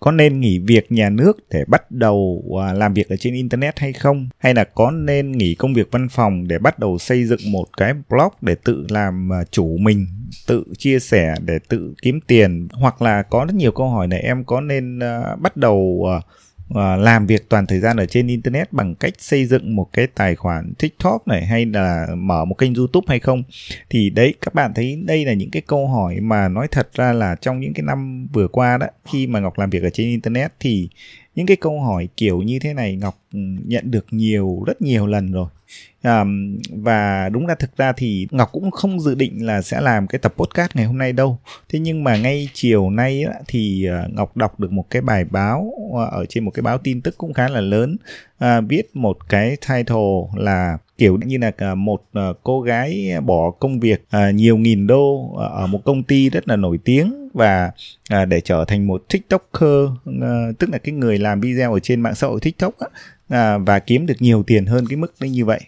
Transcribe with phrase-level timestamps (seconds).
[0.00, 3.78] có nên nghỉ việc nhà nước để bắt đầu à, làm việc ở trên internet
[3.78, 4.28] hay không?
[4.38, 7.66] Hay là có nên nghỉ công việc văn phòng để bắt đầu xây dựng một
[7.76, 10.06] cái blog để tự làm à, chủ mình,
[10.46, 12.68] tự chia sẻ, để tự kiếm tiền?
[12.72, 16.06] Hoặc là có rất nhiều câu hỏi này, em có nên à, bắt đầu
[16.70, 20.06] uh, làm việc toàn thời gian ở trên internet bằng cách xây dựng một cái
[20.06, 23.42] tài khoản tiktok này hay là mở một kênh youtube hay không.
[23.90, 27.12] Thì đấy các bạn thấy đây là những cái câu hỏi mà nói thật ra
[27.12, 30.06] là trong những cái năm vừa qua đó khi mà ngọc làm việc ở trên
[30.06, 30.88] internet thì
[31.34, 35.06] những cái câu hỏi kiểu như thế này ngọc ừ, nhận được nhiều rất nhiều
[35.06, 35.48] lần rồi
[36.02, 36.24] à,
[36.70, 40.18] và đúng là thực ra thì ngọc cũng không dự định là sẽ làm cái
[40.18, 41.38] tập podcast ngày hôm nay đâu.
[41.68, 45.24] Thế nhưng mà ngay chiều nay á, thì ờ, ngọc đọc được một cái bài
[45.24, 47.96] báo ờ, ở trên một cái báo tin tức cũng khá là lớn.
[48.38, 52.02] À, viết một cái title là kiểu như là một
[52.42, 54.04] cô gái bỏ công việc
[54.34, 57.70] nhiều nghìn đô ở một công ty rất là nổi tiếng và
[58.28, 59.88] để trở thành một tiktoker
[60.58, 62.74] tức là cái người làm video ở trên mạng xã hội tiktok
[63.28, 65.60] À, và kiếm được nhiều tiền hơn cái mức như vậy.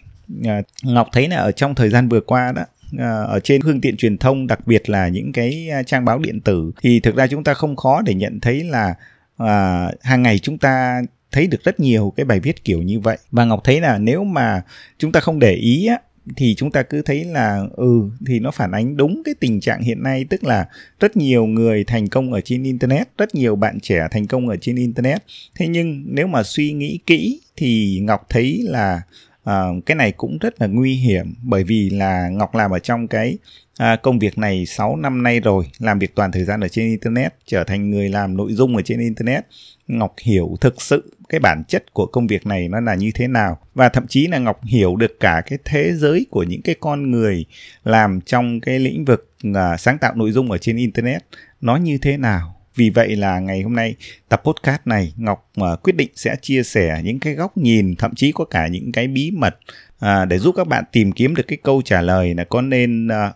[0.45, 2.63] À, ngọc thấy là ở trong thời gian vừa qua đó
[2.97, 6.19] à, ở trên phương tiện truyền thông đặc biệt là những cái à, trang báo
[6.19, 8.95] điện tử thì thực ra chúng ta không khó để nhận thấy là
[9.37, 11.01] à, hàng ngày chúng ta
[11.31, 13.17] thấy được rất nhiều cái bài viết kiểu như vậy.
[13.31, 14.61] Và ngọc thấy là nếu mà
[14.97, 15.97] chúng ta không để ý á
[16.35, 19.81] thì chúng ta cứ thấy là ừ thì nó phản ánh đúng cái tình trạng
[19.81, 20.67] hiện nay tức là
[20.99, 24.57] rất nhiều người thành công ở trên internet rất nhiều bạn trẻ thành công ở
[24.61, 25.23] trên internet.
[25.55, 29.01] Thế nhưng nếu mà suy nghĩ kỹ thì ngọc thấy là
[29.43, 33.07] à, cái này cũng rất là nguy hiểm bởi vì là Ngọc làm ở trong
[33.07, 33.37] cái
[33.77, 36.89] à, công việc này 6 năm nay rồi làm việc toàn thời gian ở trên
[36.89, 39.45] internet trở thành người làm nội dung ở trên internet.
[39.89, 43.27] Ngọc hiểu thực sự cái bản chất của công việc này nó là như thế
[43.27, 43.57] nào?
[43.75, 47.11] Và thậm chí là Ngọc hiểu được cả cái thế giới của những cái con
[47.11, 47.45] người
[47.83, 51.21] làm trong cái lĩnh vực à, sáng tạo nội dung ở trên internet
[51.61, 52.55] nó như thế nào?
[52.75, 53.95] Vì vậy là ngày hôm nay
[54.29, 58.15] tập podcast này Ngọc uh, quyết định sẽ chia sẻ những cái góc nhìn thậm
[58.15, 59.57] chí có cả những cái bí mật
[60.05, 63.07] uh, để giúp các bạn tìm kiếm được cái câu trả lời là có nên
[63.07, 63.35] uh,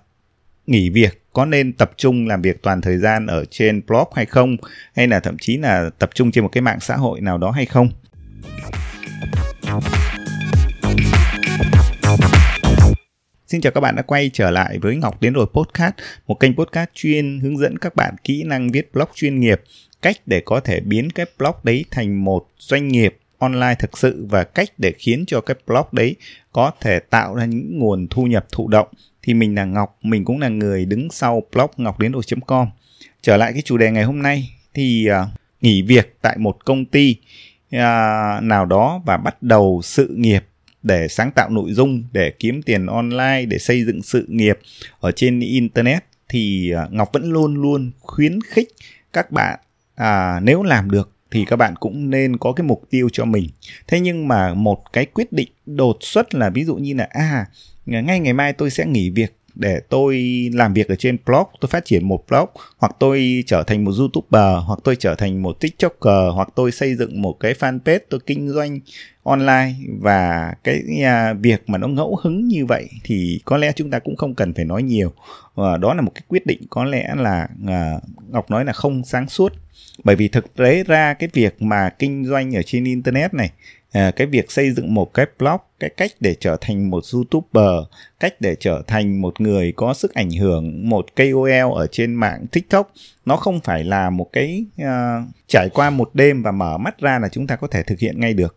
[0.66, 4.25] nghỉ việc có nên tập trung làm việc toàn thời gian ở trên blog hay
[4.25, 4.57] không
[4.96, 7.51] hay là thậm chí là tập trung trên một cái mạng xã hội nào đó
[7.51, 7.90] hay không
[13.47, 15.94] Xin chào các bạn đã quay trở lại với Ngọc Đến Rồi Podcast,
[16.28, 19.62] một kênh podcast chuyên hướng dẫn các bạn kỹ năng viết blog chuyên nghiệp,
[20.02, 24.25] cách để có thể biến cái blog đấy thành một doanh nghiệp online thực sự
[24.29, 26.16] và cách để khiến cho cái blog đấy
[26.52, 28.88] có thể tạo ra những nguồn thu nhập thụ động.
[29.23, 32.67] Thì mình là Ngọc, mình cũng là người đứng sau blog ngọcdến.com.
[33.22, 35.28] Trở lại cái chủ đề ngày hôm nay thì uh,
[35.61, 37.16] nghỉ việc tại một công ty
[37.75, 37.79] uh,
[38.44, 40.45] nào đó và bắt đầu sự nghiệp
[40.84, 44.59] để sáng tạo nội dung để kiếm tiền online để xây dựng sự nghiệp
[45.00, 48.67] ở trên internet thì uh, ngọc vẫn luôn luôn khuyến khích
[49.13, 49.59] các bạn
[49.95, 53.47] à, nếu làm được thì các bạn cũng nên có cái mục tiêu cho mình
[53.88, 57.45] thế nhưng mà một cái quyết định đột xuất là ví dụ như là à
[57.86, 60.24] ngay ngày mai tôi sẽ nghỉ việc để tôi
[60.54, 61.48] làm việc ở trên blog.
[61.62, 65.42] Tôi phát triển một blog, hoặc tôi trở thành một youtuber, hoặc tôi trở thành
[65.42, 68.80] một tiktoker, hoặc tôi xây dựng một cái fanpage tôi kinh doanh
[69.24, 69.74] online.
[70.00, 74.00] Và cái à, việc mà nó ngẫu hứng như vậy thì có lẽ chúng ta
[74.00, 75.14] cũng không cần phải nói nhiều.
[75.56, 79.04] Và đó là một cái quyết định có lẽ là à, ngọc nói là không
[79.06, 79.54] sáng suốt.
[80.04, 83.52] Bởi vì thực tế ra cái việc mà kinh doanh ở trên internet này
[83.92, 87.88] à, cái việc xây dựng một cái blog cái cách để trở thành một youtuber
[88.20, 92.46] cách để trở thành một người có sức ảnh hưởng một KOL ở trên mạng
[92.52, 92.92] TikTok.
[93.26, 97.20] Nó không phải là một cái uh, trải qua một đêm và mở mắt ra
[97.20, 98.56] là chúng ta có thể thực hiện ngay được.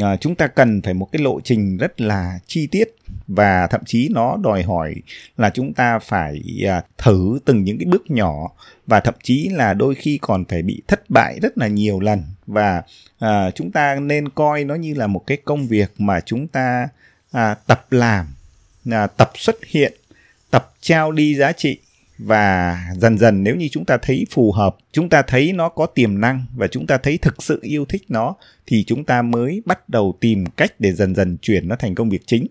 [0.00, 3.80] Uh, chúng ta cần phải một cái lộ trình rất là chi tiết và thậm
[3.86, 4.94] chí nó đòi hỏi
[5.36, 6.42] là chúng ta phải
[6.78, 8.52] uh, thử từng những cái bước nhỏ
[8.86, 12.22] và thậm chí là đôi khi còn phải bị thất bại rất là nhiều lần.
[12.46, 12.82] Và
[13.24, 16.65] uh, chúng ta nên coi nó như là một cái công việc mà chúng ta
[17.32, 18.26] à, tập làm
[18.90, 19.92] à, tập xuất hiện
[20.50, 21.78] tập trao đi giá trị.
[22.18, 25.86] Và dần dần nếu như chúng ta thấy phù hợp chúng ta thấy nó có
[25.86, 28.34] tiềm năng và chúng ta thấy thực sự yêu thích nó
[28.66, 32.10] thì chúng ta mới bắt đầu tìm cách để dần dần chuyển nó thành công
[32.10, 32.46] việc chính.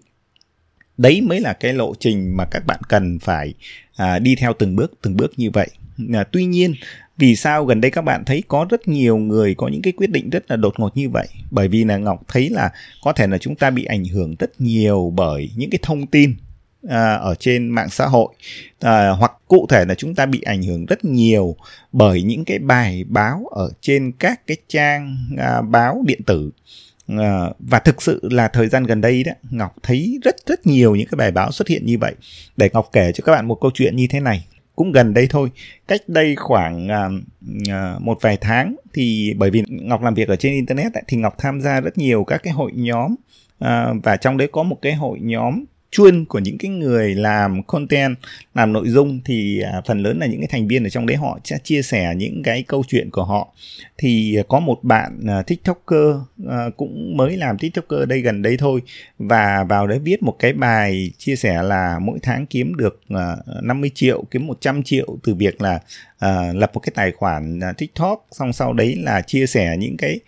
[0.98, 3.54] Đấy mới là cái lộ trình mà các bạn cần phải
[3.96, 5.70] à, đi theo từng bước từng bước như vậy.
[6.14, 6.74] À, tuy nhiên
[7.18, 10.10] vì sao gần đây các bạn thấy có rất nhiều người có những cái quyết
[10.10, 11.28] định rất là đột ngột như vậy?
[11.52, 12.72] Bởi vì là ngọc thấy là
[13.04, 16.36] có thể là chúng ta bị ảnh hưởng rất nhiều bởi những cái thông tin
[16.90, 18.34] à, ở trên mạng xã hội.
[18.80, 21.56] À, hoặc cụ thể là chúng ta bị ảnh hưởng rất nhiều
[21.92, 26.52] bởi những cái bài báo ở trên các cái trang à, báo điện tử.
[27.08, 30.96] À, và thực sự là thời gian gần đây đó ngọc thấy rất rất nhiều
[30.96, 32.14] những cái bài báo xuất hiện như vậy.
[32.58, 34.46] Để ngọc kể cho các bạn một câu chuyện như thế này
[34.76, 35.52] cũng gần đây thôi.
[35.88, 40.54] Cách đây khoảng uh, một vài tháng thì bởi vì ngọc làm việc ở trên
[40.54, 43.16] internet ấy, thì ngọc tham gia rất nhiều các cái hội nhóm
[43.66, 47.64] uh, và trong đấy có một cái hội nhóm chuyên của những cái người làm
[47.64, 48.16] content,
[48.54, 51.18] làm nội dung thì à, phần lớn là những cái thành viên ở trong đấy
[51.18, 53.54] họ sẽ chia sẻ những cái câu chuyện của họ.
[53.98, 56.16] Thì có một bạn à, tiktoker
[56.50, 58.82] à, cũng mới làm tiktoker đây gần đây thôi
[59.20, 63.02] và vào đấy viết một cái bài chia sẻ là mỗi tháng kiếm được
[63.62, 65.80] 50 triệu, kiếm 100 triệu từ việc là
[66.54, 68.28] lập một cái tài khoản tiktok.
[68.32, 70.20] Xong sau đấy là chia sẻ những cái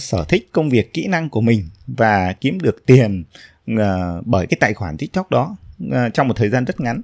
[0.00, 3.24] sở thích, công việc, kỹ năng của mình và kiếm được tiền
[3.72, 7.00] uh, bởi cái tài khoản tiktok đó uh, trong một thời gian rất ngắn.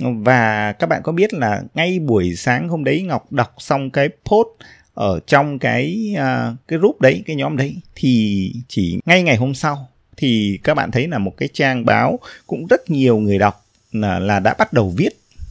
[0.00, 4.08] Và các bạn có biết là ngay buổi sáng hôm đấy ngọc đọc xong cái
[4.24, 4.48] post
[4.94, 9.54] ở trong cái uh, cái group đấy cái nhóm đấy thì chỉ ngay ngày hôm
[9.54, 13.64] sau thì các bạn thấy là một cái trang báo cũng rất nhiều người đọc
[13.92, 15.08] là, là đã bắt đầu viết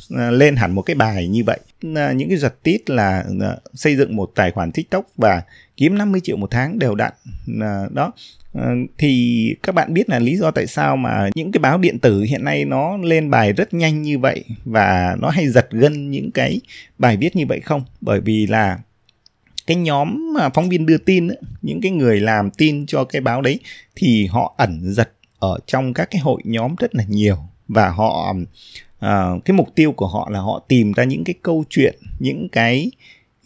[0.09, 1.59] lên hẳn một cái bài như vậy.
[1.81, 3.25] Những cái giật tít là
[3.73, 5.41] xây dựng một tài khoản tiktok và
[5.77, 7.13] kiếm 50 triệu một tháng đều đặn
[7.93, 8.11] đó.
[8.53, 11.99] Ờ, thì các bạn biết là lý do tại sao mà những cái báo điện
[11.99, 16.11] tử hiện nay nó lên bài rất nhanh như vậy và nó hay giật gân
[16.11, 16.61] những cái
[16.97, 17.83] bài viết như vậy không?
[18.01, 18.79] Bởi vì là
[19.67, 21.27] cái nhóm phóng viên đưa tin
[21.61, 23.59] những cái người làm tin cho cái báo đấy
[23.95, 27.37] thì họ ẩn giật ở trong các cái hội nhóm rất là nhiều
[27.67, 28.35] và họ
[29.05, 32.47] uh, cái mục tiêu của họ là họ tìm ra những cái câu chuyện những
[32.51, 32.91] cái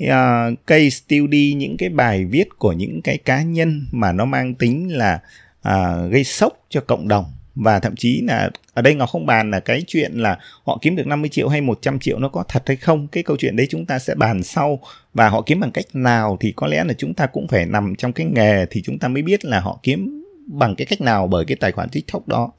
[0.04, 4.54] uh, case study những cái bài viết của những cái cá nhân mà nó mang
[4.54, 5.19] tính là
[5.68, 7.25] uh, gây sốc cho cộng đồng.
[7.56, 10.95] Và thậm chí là ở đây Ngọc không bàn là cái chuyện là họ kiếm
[10.95, 13.07] được 50 triệu hay 100 triệu nó có thật hay không.
[13.07, 14.80] Cái câu chuyện đấy chúng ta sẽ bàn sau.
[15.13, 17.95] Và họ kiếm bằng cách nào thì có lẽ là chúng ta cũng phải nằm
[17.98, 21.28] trong cái nghề thì chúng ta mới biết là họ kiếm bằng cái cách nào
[21.28, 22.51] bởi cái tài khoản TikTok đó.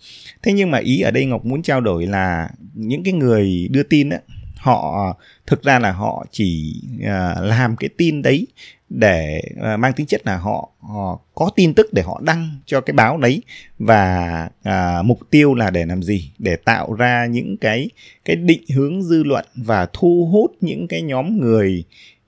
[0.43, 3.83] Thế nhưng mà ý ở đây Ngọc muốn trao đổi là những cái người đưa
[3.83, 4.19] tin á
[4.65, 5.17] họ
[5.47, 8.47] thực ra là họ chỉ uh, làm cái tin đấy
[8.89, 12.81] để uh, mang tính chất là họ, họ có tin tức để họ đăng cho
[12.81, 13.43] cái báo đấy
[13.79, 16.33] và uh, mục tiêu là để làm gì?
[16.39, 17.91] Để tạo ra những cái
[18.25, 21.85] cái định hướng dư luận và thu hút những cái nhóm người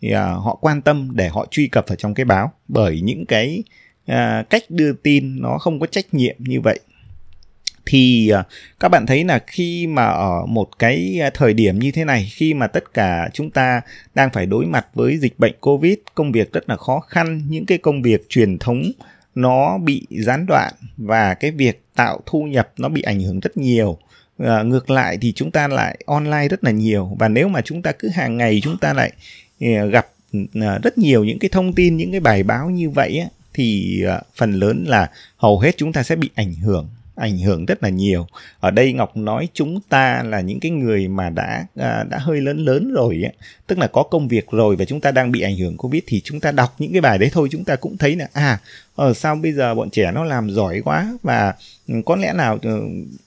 [0.06, 2.52] uh, họ quan tâm để họ truy cập vào trong cái báo.
[2.68, 3.62] Bởi những cái
[4.12, 6.80] uh, cách đưa tin nó không có trách nhiệm như vậy
[7.86, 8.44] thì à,
[8.80, 12.28] các bạn thấy là khi mà ở một cái à, thời điểm như thế này
[12.32, 13.80] khi mà tất cả chúng ta
[14.14, 17.66] đang phải đối mặt với dịch bệnh covid công việc rất là khó khăn những
[17.66, 18.82] cái công việc truyền thống
[19.34, 23.56] nó bị gián đoạn và cái việc tạo thu nhập nó bị ảnh hưởng rất
[23.56, 23.98] nhiều.
[24.38, 27.82] À, ngược lại thì chúng ta lại online rất là nhiều và nếu mà chúng
[27.82, 29.12] ta cứ hàng ngày chúng ta lại
[29.60, 30.06] à, gặp
[30.82, 34.02] rất nhiều những cái thông tin những cái bài báo như vậy á, thì
[34.36, 37.88] phần lớn là hầu hết chúng ta sẽ bị ảnh hưởng ảnh hưởng rất là
[37.88, 38.26] nhiều.
[38.60, 42.40] Ở đây ngọc nói chúng ta là những cái người mà đã à, đã hơi
[42.40, 43.32] lớn lớn rồi ấy.
[43.66, 46.20] tức là có công việc rồi và chúng ta đang bị ảnh hưởng covid thì
[46.24, 48.58] chúng ta đọc những cái bài đấy thôi chúng ta cũng thấy là à
[48.96, 51.54] ở ờ, sao bây giờ bọn trẻ nó làm giỏi quá và
[51.88, 52.80] ừ, có lẽ nào ừ,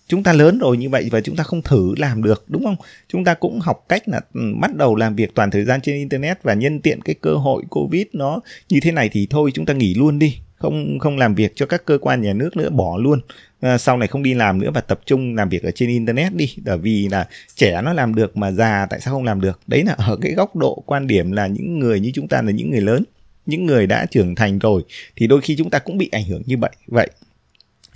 [0.08, 2.76] chúng ta lớn rồi như vậy và chúng ta không thử làm được đúng không?
[3.08, 5.96] Chúng ta cũng học cách là ừ, bắt đầu làm việc toàn thời gian trên
[5.96, 8.40] internet và nhân tiện cái cơ hội covid nó
[8.70, 10.38] như thế này thì thôi chúng ta nghỉ luôn đi.
[10.56, 13.22] Không không làm việc cho các cơ quan nhà nước nữa bỏ luôn.
[13.62, 16.36] Ờ, sau này không đi làm nữa và tập trung làm việc ở trên internet
[16.36, 16.56] đi.
[16.66, 19.60] Bởi vì là trẻ nó làm được mà già tại sao không làm được?
[19.68, 22.52] Đấy là ở cái góc độ quan điểm là những người như chúng ta là
[22.52, 23.04] những người lớn
[23.50, 24.84] những người đã trưởng thành rồi
[25.16, 26.72] thì đôi khi chúng ta cũng bị ảnh hưởng như vậy.
[26.88, 27.10] Vậy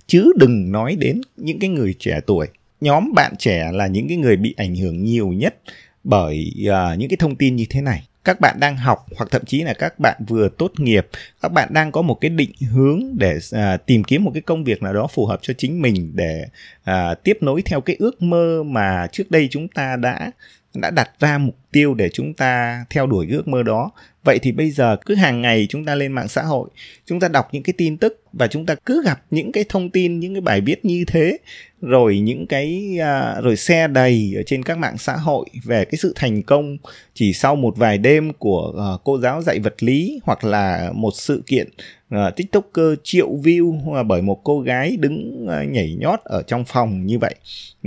[0.08, 2.48] chứ đừng nói đến những cái người trẻ tuổi.
[2.82, 5.56] Nhóm bạn trẻ là những cái người bị ảnh hưởng nhiều nhất
[6.04, 9.46] bởi uh, những cái thông tin như thế này các bạn đang học hoặc thậm
[9.46, 11.08] chí là các bạn vừa tốt nghiệp
[11.42, 14.64] các bạn đang có một cái định hướng để à, tìm kiếm một cái công
[14.64, 16.46] việc nào đó phù hợp cho chính mình để
[16.84, 20.32] à, tiếp nối theo cái ước mơ mà trước đây chúng ta đã
[20.76, 23.92] đã đặt ra mục tiêu để chúng ta theo đuổi ước mơ đó.
[24.24, 26.70] Vậy thì bây giờ cứ hàng ngày chúng ta lên mạng xã hội
[27.06, 29.90] chúng ta đọc những cái tin tức và chúng ta cứ gặp những cái thông
[29.90, 31.38] tin những cái bài viết như thế
[31.84, 35.98] rồi những cái à, rồi xe đầy ở trên các mạng xã hội về cái
[35.98, 36.78] sự thành công
[37.14, 41.12] chỉ sau một vài đêm của uh, cô giáo dạy vật lý hoặc là một
[41.14, 41.70] sự kiện
[42.16, 46.66] uh, tiktoker triệu view uh, bởi một cô gái đứng uh, nhảy nhót ở trong
[46.66, 47.36] phòng như vậy.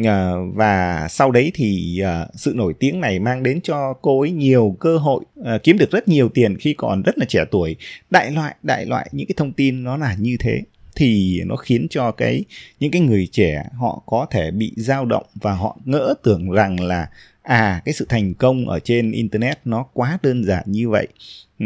[0.00, 0.06] Uh,
[0.54, 4.76] và sau đấy thì uh, sự nổi tiếng này mang đến cho cô ấy nhiều
[4.80, 7.76] cơ hội uh, kiếm được rất nhiều tiền khi còn rất là trẻ tuổi.
[8.10, 10.62] Đại loại đại loại những cái thông tin nó là như thế
[10.96, 12.44] thì nó khiến cho cái
[12.80, 16.80] những cái người trẻ họ có thể bị dao động và họ ngỡ tưởng rằng
[16.80, 17.08] là
[17.42, 21.08] à cái sự thành công ở trên internet nó quá đơn giản như vậy.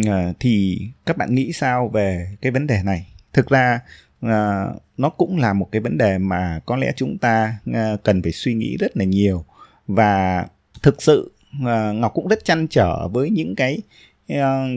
[0.06, 3.06] À, thì các bạn nghĩ sao về cái vấn đề này?
[3.32, 3.80] Thực ra
[4.20, 8.22] à, nó cũng là một cái vấn đề mà có lẽ chúng ta à, cần
[8.22, 9.44] phải suy nghĩ rất là nhiều.
[9.86, 10.46] Và
[10.82, 11.32] thực sự
[11.66, 13.80] à, ngọc cũng rất chăn trở với những cái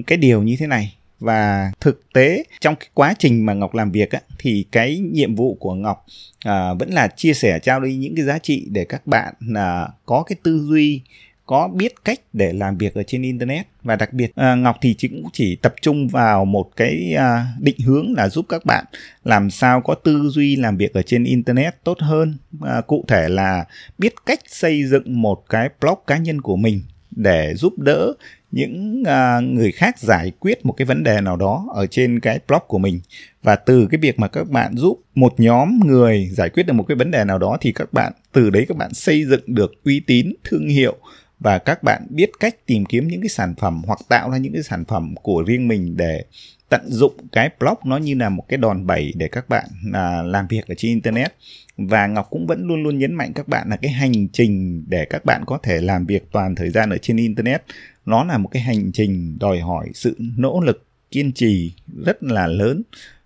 [0.07, 3.91] cái điều như thế này và thực tế trong cái quá trình mà ngọc làm
[3.91, 6.05] việc á, thì cái nhiệm vụ của ngọc
[6.45, 9.87] à, vẫn là chia sẻ trao đi những cái giá trị để các bạn à,
[10.05, 11.01] có cái tư duy
[11.45, 13.67] có biết cách để làm việc ở trên internet.
[13.83, 17.79] Và đặc biệt à, ngọc thì cũng chỉ tập trung vào một cái à, định
[17.79, 18.85] hướng là giúp các bạn
[19.23, 22.37] làm sao có tư duy làm việc ở trên internet tốt hơn.
[22.61, 23.65] À, cụ thể là
[23.97, 28.13] biết cách xây dựng một cái blog cá nhân của mình để giúp đỡ
[28.53, 32.39] những uh, người khác giải quyết một cái vấn đề nào đó ở trên cái
[32.48, 33.00] blog của mình.
[33.43, 36.83] Và từ cái việc mà các bạn giúp một nhóm người giải quyết được một
[36.88, 39.83] cái vấn đề nào đó thì các bạn từ đấy các bạn xây dựng được
[39.83, 40.95] uy tín thương hiệu
[41.39, 44.53] và các bạn biết cách tìm kiếm những cái sản phẩm hoặc tạo ra những
[44.53, 46.24] cái sản phẩm của riêng mình để
[46.69, 50.22] tận dụng cái blog nó như là một cái đòn bẩy để các bạn à,
[50.24, 51.33] làm việc ở trên internet.
[51.77, 55.05] Và ngọc cũng vẫn luôn luôn nhấn mạnh các bạn là cái hành trình để
[55.05, 57.63] các bạn có thể làm việc toàn thời gian ở trên internet
[58.05, 61.74] nó là một cái hành trình đòi hỏi sự nỗ lực kiên trì
[62.05, 62.83] rất là lớn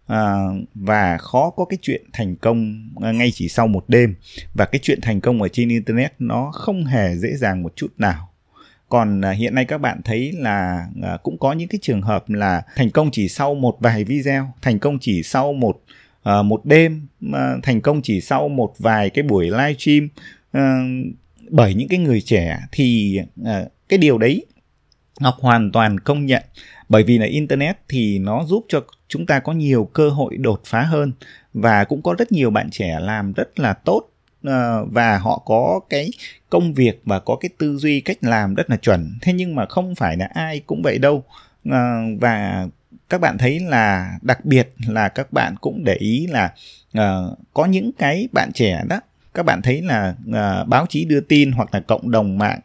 [0.08, 0.36] à,
[0.76, 4.16] và khó có cái chuyện thành công à, ngay chỉ sau một đêm.
[4.54, 7.94] Và cái chuyện thành công ở trên internet nó không hề dễ dàng một chút
[7.98, 8.30] nào.
[8.90, 12.30] Còn à, hiện nay các bạn thấy là à, cũng có những cái trường hợp
[12.30, 15.82] là thành công chỉ sau một vài video thành công chỉ sau một
[16.40, 20.10] uh, một đêm uh, thành công chỉ sau một vài cái buổi live stream
[20.58, 21.16] uh,
[21.50, 23.48] bởi những cái người trẻ thì uh,
[23.90, 24.46] cái điều đấy
[25.20, 26.44] ngọc hoàn toàn công nhận.
[26.90, 30.62] Bởi vì là internet thì nó giúp cho chúng ta có nhiều cơ hội đột
[30.66, 31.12] phá hơn
[31.54, 34.02] và cũng có rất nhiều bạn trẻ làm rất là tốt
[34.44, 36.10] ờ, và họ có cái
[36.50, 39.18] công việc và có cái tư duy cách làm rất là chuẩn.
[39.22, 41.24] Thế nhưng mà không phải là ai cũng vậy đâu.
[41.70, 41.80] Ờ,
[42.20, 42.68] và
[43.10, 46.54] các bạn thấy là đặc biệt là các bạn cũng để ý là
[46.98, 49.00] uh, có những cái bạn trẻ đó
[49.34, 52.60] các bạn thấy là uh, báo chí đưa tin hoặc là cộng đồng mạng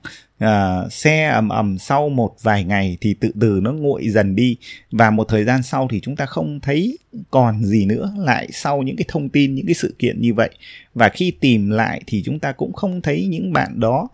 [0.44, 4.56] uh, xe ầm ầm sau một vài ngày thì tự từ nó nguội dần đi.
[4.90, 6.98] Và một thời gian sau thì chúng ta không thấy
[7.30, 10.50] còn gì nữa lại sau những cái thông tin những cái sự kiện như vậy.
[10.94, 14.08] Và khi tìm lại thì chúng ta cũng không thấy những bạn đó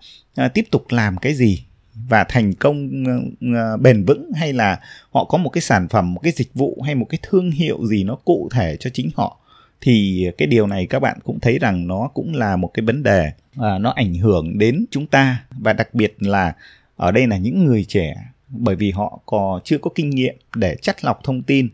[0.45, 1.63] uh, tiếp tục làm cái gì
[2.09, 6.21] và thành công uh, bền vững hay là họ có một cái sản phẩm một
[6.21, 9.41] cái dịch vụ hay một cái thương hiệu gì nó cụ thể cho chính họ
[9.81, 13.03] thì cái điều này các bạn cũng thấy rằng nó cũng là một cái vấn
[13.03, 15.45] đề à, nó ảnh hưởng đến chúng ta.
[15.51, 16.55] Và đặc biệt là
[16.97, 18.15] ở đây là những người trẻ
[18.49, 21.69] bởi vì họ còn chưa có kinh nghiệm để chắt lọc thông tin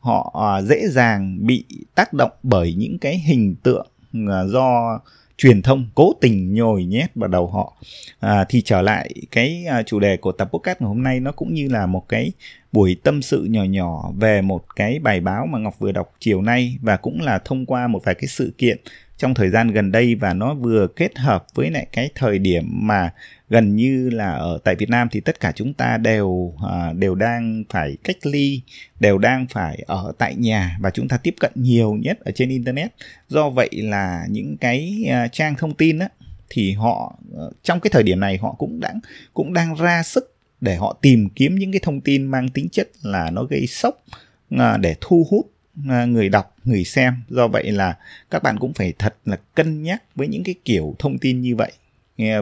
[0.00, 1.64] họ à, dễ dàng bị
[1.94, 5.00] tác động bởi những cái hình tượng à, do
[5.40, 7.76] truyền thông cố tình nhồi nhét vào đầu họ.
[8.20, 11.32] À, thì trở lại cái à, chủ đề của tập podcast ngày hôm nay nó
[11.32, 12.32] cũng như là một cái
[12.72, 16.42] buổi tâm sự nhỏ nhỏ về một cái bài báo mà ngọc vừa đọc chiều
[16.42, 18.78] nay và cũng là thông qua một vài cái sự kiện
[19.20, 22.64] trong thời gian gần đây và nó vừa kết hợp với lại cái thời điểm
[22.70, 23.12] mà
[23.48, 27.14] gần như là ở tại Việt Nam thì tất cả chúng ta đều à, đều
[27.14, 28.60] đang phải cách ly,
[29.00, 32.48] đều đang phải ở tại nhà và chúng ta tiếp cận nhiều nhất ở trên
[32.48, 32.92] internet.
[33.28, 36.08] Do vậy là những cái à, trang thông tin á
[36.50, 39.00] thì họ ờ, trong cái thời điểm này họ cũng đang
[39.34, 42.88] cũng đang ra sức để họ tìm kiếm những cái thông tin mang tính chất
[43.02, 44.04] là nó gây sốc
[44.50, 45.50] à, để thu hút
[45.88, 47.14] À, người đọc, người xem.
[47.28, 47.96] Do vậy là
[48.30, 51.56] các bạn cũng phải thật là cân nhắc với những cái kiểu thông tin như
[51.56, 51.72] vậy.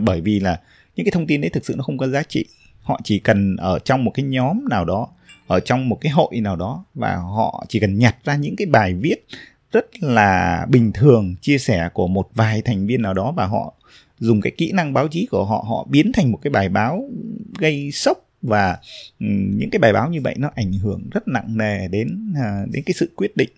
[0.03, 0.61] Bởi vì là
[0.97, 2.45] những cái thông tin đấy thực sự nó không có giá trị.
[2.83, 5.09] Họ chỉ cần ở trong một cái nhóm nào đó,
[5.47, 8.67] ở trong một cái hội nào đó và họ chỉ cần nhặt ra những cái
[8.67, 9.27] bài viết
[9.73, 13.75] rất là bình thường, chia sẻ của một vài thành viên nào đó và họ
[14.19, 17.11] dùng cái kỹ năng báo chí của họ họ biến thành một cái bài báo
[17.59, 18.79] gây sốc và
[19.19, 22.83] những cái bài báo như vậy nó ảnh hưởng rất nặng nề đến à, đến
[22.87, 23.51] cái sự quyết định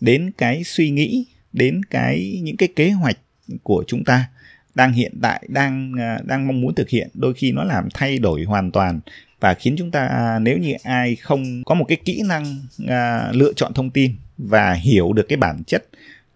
[0.00, 3.18] đến cái suy nghĩ đến cái những cái kế hoạch
[3.62, 4.28] của chúng ta
[4.74, 7.08] đang hiện tại đang à, đang mong muốn thực hiện.
[7.14, 9.00] Đôi khi nó làm thay đổi hoàn toàn
[9.40, 13.30] và khiến chúng ta à, nếu như ai không có một cái kỹ năng à,
[13.32, 15.84] lựa chọn thông tin và hiểu được cái bản chất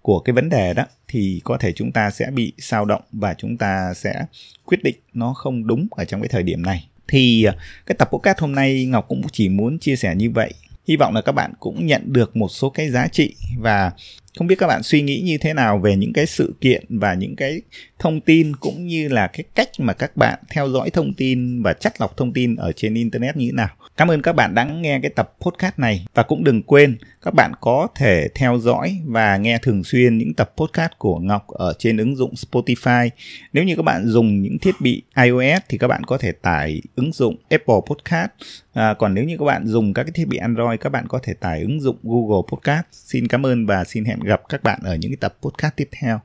[0.02, 3.34] của cái vấn đề đó thì có thể chúng ta sẽ bị sao động và
[3.34, 4.24] chúng ta sẽ
[4.64, 7.54] quyết định nó không đúng ở trong cái thời điểm này thì à,
[7.86, 10.52] cái tập podcast hôm nay Ngọc cũng chỉ muốn chia sẻ như vậy.
[10.88, 13.92] Hy vọng là các bạn cũng nhận được một số cái giá trị và
[14.36, 17.14] không biết các bạn suy nghĩ như thế nào về những cái sự kiện và
[17.14, 17.60] những cái
[17.98, 21.72] thông tin cũng như là cái cách mà các bạn theo dõi thông tin và
[21.72, 23.68] chắt lọc thông tin ở trên internet như thế nào.
[23.96, 27.34] Cảm ơn các bạn đã nghe cái tập podcast này và cũng đừng quên các
[27.34, 31.74] bạn có thể theo dõi và nghe thường xuyên những tập podcast của Ngọc ở
[31.78, 33.08] trên ứng dụng Spotify.
[33.52, 36.82] Nếu như các bạn dùng những thiết bị iOS thì các bạn có thể tải
[36.96, 38.30] ứng dụng Apple Podcast.
[38.72, 41.20] À, còn nếu như các bạn dùng các cái thiết bị Android các bạn có
[41.22, 42.86] thể tải ứng dụng Google Podcast.
[42.92, 46.20] Xin cảm ơn và xin hẹn gặp các bạn ở những tập podcast tiếp theo.